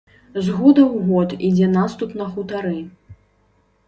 [0.45, 2.73] З года ў год ідзе наступ на хутары.